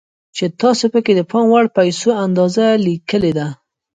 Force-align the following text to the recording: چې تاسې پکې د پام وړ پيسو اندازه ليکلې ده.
چې 0.35 0.45
تاسې 0.59 0.85
پکې 0.93 1.13
د 1.15 1.21
پام 1.31 1.45
وړ 1.51 1.65
پيسو 1.77 2.09
اندازه 2.25 2.65
ليکلې 2.87 3.31
ده. 3.37 3.47